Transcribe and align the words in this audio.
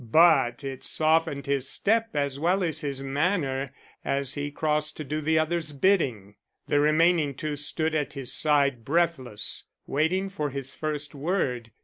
But 0.03 0.63
it 0.63 0.83
softened 0.83 1.45
his 1.45 1.69
step 1.69 2.15
as 2.15 2.39
well 2.39 2.63
as 2.63 2.81
his 2.81 3.03
manner 3.03 3.71
as 4.03 4.33
he 4.33 4.49
crossed 4.49 4.97
to 4.97 5.03
do 5.03 5.21
the 5.21 5.37
other's 5.37 5.73
bidding. 5.73 6.37
The 6.67 6.79
remaining 6.79 7.35
two 7.35 7.55
stood 7.55 7.93
at 7.93 8.13
his 8.13 8.33
side 8.33 8.83
breathless, 8.83 9.65
waiting 9.85 10.27
for 10.29 10.49
his 10.49 10.73
first 10.73 11.13
word. 11.13 11.69